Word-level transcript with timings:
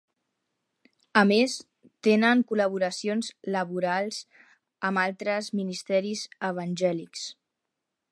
A 1.19 1.21
més, 1.31 1.57
tenen 2.07 2.41
col·laboracions 2.51 3.29
laborals 3.57 4.17
amb 4.89 5.03
altres 5.03 5.51
ministeris 5.61 6.25
evangèlics. 6.49 7.27